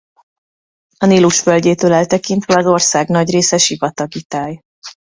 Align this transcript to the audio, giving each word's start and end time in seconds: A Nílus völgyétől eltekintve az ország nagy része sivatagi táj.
A 0.97 1.05
Nílus 1.05 1.43
völgyétől 1.43 1.93
eltekintve 1.93 2.57
az 2.57 2.65
ország 2.65 3.07
nagy 3.07 3.31
része 3.31 3.57
sivatagi 3.57 4.23
táj. 4.23 4.61